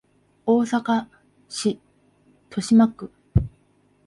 [0.47, 1.05] 大阪
[1.47, 1.77] 市
[2.49, 3.11] 都島区